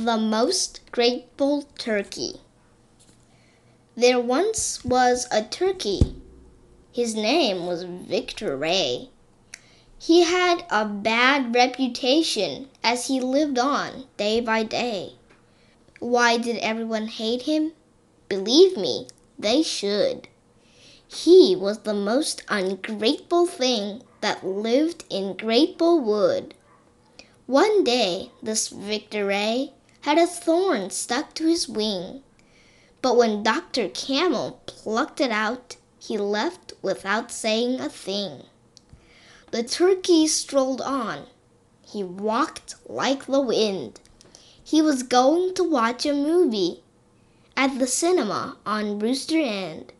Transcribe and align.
The 0.00 0.16
Most 0.16 0.80
Grateful 0.92 1.62
Turkey. 1.76 2.40
There 3.96 4.20
once 4.20 4.84
was 4.84 5.26
a 5.32 5.42
turkey. 5.42 6.14
His 6.92 7.16
name 7.16 7.66
was 7.66 7.82
Victor 7.82 8.56
Ray. 8.56 9.10
He 9.98 10.22
had 10.22 10.64
a 10.70 10.84
bad 10.84 11.52
reputation 11.52 12.68
as 12.84 13.08
he 13.08 13.18
lived 13.18 13.58
on 13.58 14.04
day 14.16 14.40
by 14.40 14.62
day. 14.62 15.14
Why 15.98 16.36
did 16.36 16.58
everyone 16.58 17.08
hate 17.08 17.42
him? 17.42 17.72
Believe 18.28 18.76
me, 18.76 19.08
they 19.36 19.64
should. 19.64 20.28
He 21.08 21.56
was 21.56 21.80
the 21.80 21.92
most 21.92 22.44
ungrateful 22.48 23.46
thing 23.46 24.04
that 24.20 24.46
lived 24.46 25.02
in 25.10 25.36
Grateful 25.36 25.98
Wood. 25.98 26.54
One 27.46 27.82
day, 27.82 28.30
this 28.40 28.68
Victor 28.68 29.26
Ray 29.26 29.72
had 30.08 30.16
a 30.16 30.26
thorn 30.26 30.88
stuck 30.88 31.34
to 31.34 31.46
his 31.46 31.68
wing. 31.68 32.22
But 33.02 33.18
when 33.18 33.42
Dr. 33.42 33.90
Camel 33.90 34.58
plucked 34.64 35.20
it 35.20 35.30
out, 35.30 35.76
he 35.98 36.16
left 36.16 36.72
without 36.80 37.30
saying 37.30 37.78
a 37.78 37.90
thing. 37.90 38.44
The 39.50 39.62
turkey 39.62 40.26
strolled 40.26 40.80
on. 40.80 41.26
He 41.86 42.02
walked 42.02 42.76
like 42.86 43.26
the 43.26 43.42
wind. 43.42 44.00
He 44.64 44.80
was 44.80 45.02
going 45.02 45.52
to 45.56 45.62
watch 45.62 46.06
a 46.06 46.14
movie 46.14 46.82
at 47.54 47.78
the 47.78 47.86
cinema 47.86 48.56
on 48.64 48.98
Brewster 48.98 49.38
End. 49.38 49.92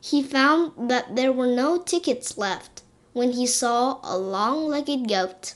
He 0.00 0.22
found 0.22 0.88
that 0.88 1.16
there 1.16 1.32
were 1.32 1.48
no 1.48 1.78
tickets 1.78 2.38
left 2.38 2.82
when 3.12 3.32
he 3.32 3.48
saw 3.48 3.98
a 4.04 4.16
long 4.16 4.68
legged 4.68 5.08
goat. 5.08 5.54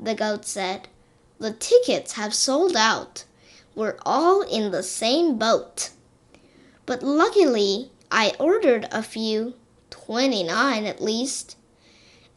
The 0.00 0.14
goat 0.14 0.46
said, 0.46 0.88
the 1.38 1.52
tickets 1.52 2.12
have 2.12 2.34
sold 2.34 2.74
out. 2.74 3.24
We're 3.74 3.98
all 4.06 4.40
in 4.40 4.70
the 4.70 4.82
same 4.82 5.36
boat. 5.36 5.90
But 6.86 7.02
luckily, 7.02 7.90
I 8.10 8.32
ordered 8.38 8.88
a 8.90 9.02
few, 9.02 9.54
29 9.90 10.86
at 10.86 11.02
least, 11.02 11.56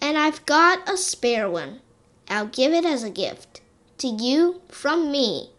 and 0.02 0.17
I've 0.17 0.45
got 0.45 0.89
a 0.89 0.97
spare 0.97 1.50
one. 1.50 1.80
I'll 2.27 2.47
give 2.47 2.73
it 2.73 2.86
as 2.86 3.03
a 3.03 3.09
gift 3.09 3.61
to 4.00 4.08
you 4.08 4.61
from 4.67 5.11
me. 5.11 5.52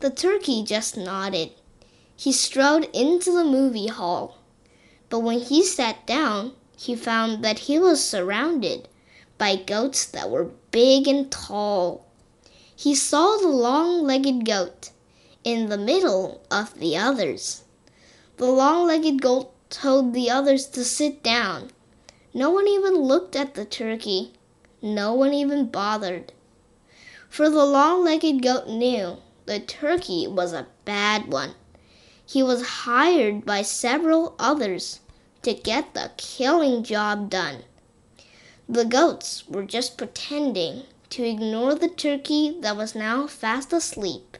The 0.00 0.10
turkey 0.10 0.62
just 0.62 0.96
nodded. 0.96 1.50
He 2.16 2.32
strode 2.32 2.88
into 2.94 3.32
the 3.32 3.44
movie 3.44 3.88
hall. 3.88 4.38
But 5.10 5.20
when 5.20 5.40
he 5.40 5.62
sat 5.62 6.06
down, 6.06 6.52
he 6.76 6.94
found 6.94 7.44
that 7.44 7.60
he 7.60 7.78
was 7.78 8.02
surrounded 8.02 8.88
by 9.36 9.56
goats 9.56 10.06
that 10.06 10.30
were 10.30 10.50
big 10.70 11.06
and 11.06 11.30
tall 11.30 12.05
he 12.78 12.94
saw 12.94 13.38
the 13.38 13.48
long 13.48 14.04
legged 14.04 14.44
goat 14.44 14.90
in 15.42 15.70
the 15.70 15.78
middle 15.78 16.42
of 16.50 16.78
the 16.78 16.94
others. 16.94 17.64
The 18.36 18.44
long 18.44 18.86
legged 18.86 19.22
goat 19.22 19.50
told 19.70 20.12
the 20.12 20.30
others 20.30 20.66
to 20.66 20.84
sit 20.84 21.22
down. 21.22 21.70
No 22.34 22.50
one 22.50 22.68
even 22.68 22.96
looked 22.96 23.34
at 23.34 23.54
the 23.54 23.64
turkey. 23.64 24.34
No 24.82 25.14
one 25.14 25.32
even 25.32 25.68
bothered. 25.68 26.32
For 27.30 27.48
the 27.48 27.64
long 27.64 28.04
legged 28.04 28.42
goat 28.42 28.68
knew 28.68 29.16
the 29.46 29.58
turkey 29.58 30.26
was 30.26 30.52
a 30.52 30.66
bad 30.84 31.32
one. 31.32 31.54
He 32.26 32.42
was 32.42 32.84
hired 32.84 33.46
by 33.46 33.62
several 33.62 34.34
others 34.38 35.00
to 35.42 35.54
get 35.54 35.94
the 35.94 36.10
killing 36.18 36.82
job 36.82 37.30
done. 37.30 37.62
The 38.68 38.84
goats 38.84 39.48
were 39.48 39.64
just 39.64 39.96
pretending 39.96 40.82
to 41.10 41.22
ignore 41.22 41.74
the 41.74 41.88
turkey 41.88 42.56
that 42.60 42.76
was 42.76 42.94
now 42.94 43.26
fast 43.26 43.72
asleep. 43.72 44.36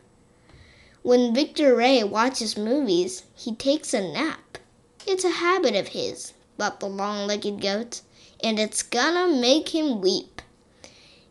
When 1.03 1.34
Victor 1.34 1.77
Ray 1.77 2.03
watches 2.03 2.56
movies, 2.56 3.22
he 3.34 3.55
takes 3.55 3.95
a 3.95 4.00
nap. 4.00 4.59
It's 5.06 5.25
a 5.25 5.31
habit 5.31 5.77
of 5.77 5.89
his, 5.89 6.33
thought 6.59 6.81
the 6.81 6.87
long 6.87 7.27
legged 7.27 7.60
goat, 7.60 8.00
and 8.43 8.59
it's 8.59 8.82
gonna 8.82 9.28
make 9.28 9.69
him 9.69 10.00
weep. 10.00 10.43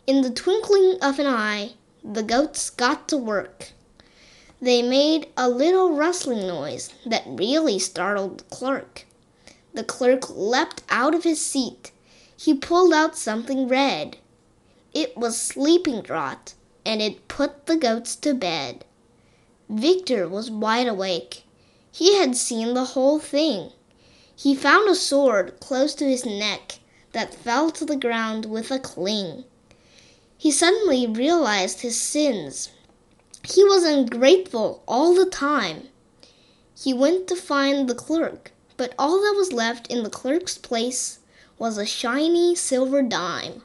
In 0.07 0.22
the 0.22 0.29
twinkling 0.29 0.97
of 1.01 1.19
an 1.19 1.28
eye, 1.28 1.73
the 2.03 2.23
goats 2.23 2.69
got 2.69 3.07
to 3.09 3.17
work. 3.17 3.72
They 4.62 4.81
made 4.81 5.28
a 5.35 5.50
little 5.50 5.94
rustling 5.94 6.47
noise 6.47 6.94
that 7.06 7.23
really 7.25 7.79
startled 7.79 8.38
the 8.38 8.44
clerk. 8.56 9.06
The 9.73 9.84
clerk 9.84 10.29
leapt 10.29 10.84
out 10.90 11.13
of 11.13 11.23
his 11.23 11.46
seat. 11.46 11.91
He 12.38 12.53
pulled 12.53 12.94
out 12.94 13.17
something 13.17 13.67
red. 13.67 14.17
It 14.95 15.17
was 15.17 15.35
sleeping 15.35 16.01
draught, 16.01 16.53
and 16.85 17.01
it 17.01 17.28
put 17.28 17.66
the 17.66 17.75
goats 17.75 18.16
to 18.16 18.33
bed. 18.33 18.85
Victor 19.67 20.29
was 20.29 20.50
wide 20.50 20.88
awake. 20.88 21.44
He 21.91 22.16
had 22.16 22.38
seen 22.38 22.73
the 22.73 22.85
whole 22.85 23.19
thing. 23.19 23.73
He 24.34 24.55
found 24.55 24.88
a 24.88 24.95
sword 24.95 25.59
close 25.59 25.94
to 25.95 26.05
his 26.05 26.25
neck 26.25 26.79
that 27.11 27.35
fell 27.35 27.72
to 27.72 27.84
the 27.84 27.97
ground 27.97 28.45
with 28.45 28.72
a 28.72 28.79
cling. 28.79 29.44
He 30.38 30.50
suddenly 30.50 31.05
realized 31.05 31.81
his 31.81 32.00
sins. 32.00 32.69
He 33.44 33.66
was 33.66 33.84
ungrateful 33.84 34.81
all 34.88 35.13
the 35.13 35.25
time. 35.25 35.89
He 36.73 36.94
went 36.94 37.28
to 37.28 37.35
find 37.35 37.89
the 37.89 37.95
clerk, 37.95 38.53
but 38.78 38.94
all 38.97 39.19
that 39.19 39.35
was 39.35 39.51
left 39.51 39.88
in 39.88 40.03
the 40.03 40.09
clerk's 40.09 40.57
place 40.57 41.19
was 41.59 41.78
a 41.78 41.85
shiny 41.85 42.55
silver 42.55 43.01
dime. 43.01 43.61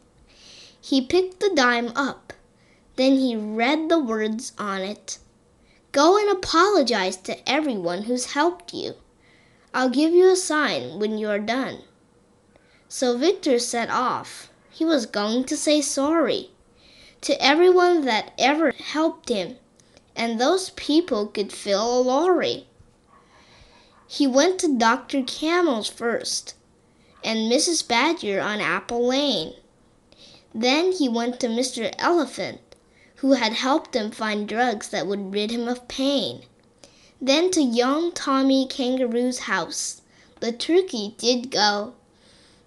He 0.80 1.00
picked 1.00 1.40
the 1.40 1.50
dime 1.54 1.92
up. 1.94 2.32
Then 2.96 3.16
he 3.16 3.36
read 3.36 3.88
the 3.88 3.98
words 3.98 4.52
on 4.58 4.80
it. 4.80 5.18
Go 5.92 6.16
and 6.18 6.30
apologize 6.30 7.16
to 7.18 7.48
everyone 7.48 8.02
who's 8.02 8.32
helped 8.32 8.72
you. 8.72 8.94
I'll 9.74 9.90
give 9.90 10.12
you 10.12 10.30
a 10.30 10.36
sign 10.36 10.98
when 10.98 11.18
you 11.18 11.28
are 11.28 11.38
done. 11.38 11.82
So 12.88 13.16
Victor 13.16 13.58
set 13.58 13.90
off. 13.90 14.50
He 14.70 14.84
was 14.84 15.06
going 15.06 15.44
to 15.44 15.56
say 15.56 15.80
sorry 15.80 16.50
to 17.20 17.42
everyone 17.42 18.04
that 18.06 18.32
ever 18.38 18.72
helped 18.72 19.28
him, 19.28 19.56
and 20.16 20.40
those 20.40 20.70
people 20.70 21.26
could 21.26 21.52
fill 21.52 22.00
a 22.00 22.02
lorry. 22.02 22.66
He 24.08 24.26
went 24.26 24.58
to 24.60 24.78
Dr. 24.78 25.22
Camel's 25.22 25.88
first, 25.88 26.54
and 27.22 27.52
Mrs. 27.52 27.86
Badger 27.86 28.40
on 28.40 28.60
Apple 28.60 29.06
Lane. 29.06 29.54
Then 30.54 30.92
he 30.92 31.08
went 31.08 31.38
to 31.40 31.46
Mr. 31.46 31.94
Elephant, 31.98 32.60
who 33.16 33.32
had 33.32 33.52
helped 33.52 33.94
him 33.94 34.10
find 34.10 34.48
drugs 34.48 34.88
that 34.88 35.06
would 35.06 35.32
rid 35.32 35.50
him 35.50 35.68
of 35.68 35.86
pain. 35.86 36.42
Then 37.20 37.50
to 37.52 37.62
young 37.62 38.12
Tommy 38.12 38.66
Kangaroo's 38.66 39.40
house. 39.40 40.00
The 40.40 40.52
turkey 40.52 41.14
did 41.18 41.50
go. 41.50 41.94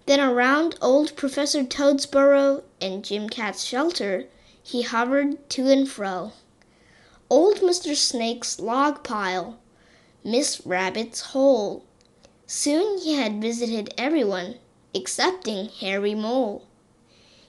Then 0.06 0.20
around 0.20 0.76
old 0.80 1.16
Professor 1.16 1.64
Toad's 1.64 2.06
burrow 2.06 2.62
and 2.80 3.04
Jim 3.04 3.28
Cat's 3.28 3.64
shelter 3.64 4.28
he 4.62 4.82
hovered 4.82 5.48
to 5.50 5.68
and 5.68 5.88
fro. 5.88 6.32
Old 7.28 7.60
Mr. 7.60 7.94
Snake's 7.94 8.58
log 8.60 9.02
pile, 9.02 9.58
Miss 10.22 10.64
Rabbit's 10.64 11.20
hole. 11.20 11.84
Soon 12.46 12.98
he 12.98 13.14
had 13.14 13.42
visited 13.42 13.92
everyone 13.98 14.56
excepting 14.94 15.68
Harry 15.80 16.14
Mole. 16.14 16.64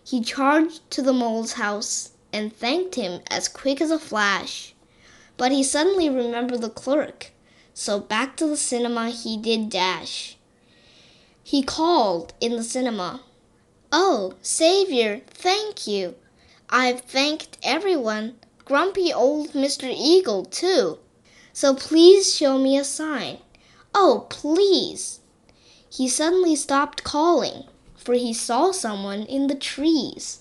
He 0.08 0.22
charged 0.22 0.88
to 0.92 1.02
the 1.02 1.14
mole's 1.14 1.54
house 1.54 2.12
and 2.32 2.56
thanked 2.56 2.94
him 2.94 3.22
as 3.28 3.48
quick 3.48 3.82
as 3.82 3.90
a 3.90 3.98
flash. 3.98 4.76
But 5.36 5.52
he 5.52 5.64
suddenly 5.64 6.12
remembered 6.12 6.62
the 6.62 6.70
clerk, 6.70 7.32
so 7.74 8.00
back 8.00 8.38
to 8.38 8.46
the 8.46 8.56
cinema 8.56 9.10
he 9.10 9.36
did 9.36 9.68
dash. 9.68 10.38
He 11.44 11.64
called 11.64 12.36
in 12.40 12.56
the 12.56 12.64
cinema, 12.64 13.22
Oh, 13.92 14.36
Savior, 14.44 15.22
thank 15.28 15.88
you. 15.88 16.14
I've 16.70 17.02
thanked 17.02 17.58
everyone, 17.64 18.36
grumpy 18.64 19.12
old 19.12 19.54
Mr. 19.54 19.92
Eagle, 19.92 20.46
too. 20.46 21.00
So 21.52 21.74
please 21.74 22.36
show 22.36 22.60
me 22.60 22.78
a 22.78 22.84
sign. 22.84 23.40
Oh, 23.96 24.28
please. 24.30 25.22
He 25.90 26.08
suddenly 26.08 26.56
stopped 26.56 27.04
calling 27.04 27.64
for 28.06 28.14
he 28.14 28.34
saw 28.34 28.72
someone 28.72 29.24
in 29.24 29.48
the 29.48 29.56
trees. 29.56 30.40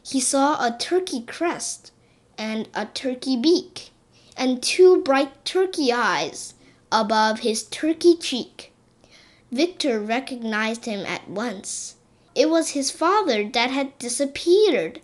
He 0.00 0.20
saw 0.20 0.64
a 0.64 0.76
turkey 0.78 1.22
crest 1.22 1.90
and 2.36 2.68
a 2.74 2.86
turkey 2.86 3.36
beak 3.36 3.90
and 4.36 4.62
two 4.62 5.02
bright 5.02 5.44
turkey 5.44 5.92
eyes 5.92 6.54
above 6.92 7.40
his 7.40 7.64
turkey 7.64 8.16
cheek. 8.16 8.72
Victor 9.50 9.98
recognized 9.98 10.84
him 10.84 11.04
at 11.04 11.28
once. 11.28 11.96
It 12.34 12.48
was 12.48 12.70
his 12.70 12.90
father 12.90 13.48
that 13.48 13.70
had 13.70 13.98
disappeared. 13.98 15.00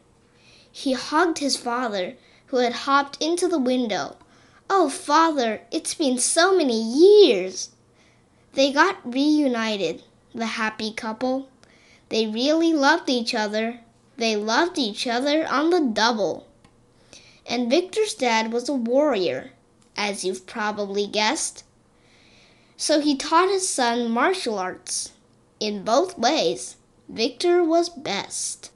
He 0.71 0.93
hugged 0.93 1.39
his 1.39 1.57
father, 1.57 2.15
who 2.47 2.59
had 2.59 2.73
hopped 2.73 3.21
into 3.21 3.49
the 3.49 3.59
window. 3.59 4.17
Oh, 4.71 4.89
father, 4.89 5.63
it's 5.71 5.95
been 5.95 6.19
so 6.19 6.57
many 6.57 6.81
years. 6.81 7.71
They 8.53 8.73
got 8.73 8.97
reunited, 9.05 10.03
the 10.35 10.47
happy 10.47 10.93
couple. 10.93 11.49
They 12.15 12.29
really 12.29 12.73
loved 12.73 13.11
each 13.11 13.35
other. 13.35 13.81
They 14.19 14.37
loved 14.37 14.79
each 14.79 15.05
other 15.05 15.49
on 15.49 15.71
the 15.71 15.81
double. 15.81 16.47
And 17.45 17.69
Victor's 17.69 18.15
dad 18.15 18.53
was 18.53 18.69
a 18.69 18.73
warrior, 18.73 19.51
as 19.97 20.25
you've 20.25 20.47
probably 20.47 21.09
guessed. 21.09 21.65
So 22.77 23.01
he 23.01 23.17
taught 23.17 23.49
his 23.49 23.69
son 23.69 24.13
martial 24.13 24.61
arts. 24.61 25.11
In 25.59 25.83
both 25.83 26.17
ways, 26.17 26.77
Victor 27.09 27.65
was 27.65 27.89
best. 27.89 28.71